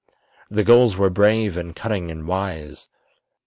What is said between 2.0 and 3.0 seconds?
and wise.